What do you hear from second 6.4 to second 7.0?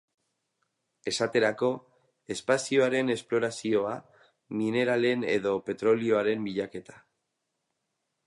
bilaketa.